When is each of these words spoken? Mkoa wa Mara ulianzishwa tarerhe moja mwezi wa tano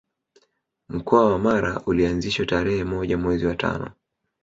Mkoa 0.89 1.31
wa 1.31 1.39
Mara 1.39 1.81
ulianzishwa 1.85 2.45
tarerhe 2.45 2.83
moja 2.83 3.17
mwezi 3.17 3.45
wa 3.45 3.55
tano 3.55 3.91